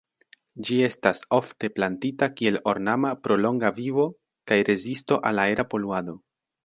[0.67, 4.07] Ĝi estas ofte plantita kiel ornama pro longa vivo
[4.53, 6.17] kaj rezisto al aera poluado.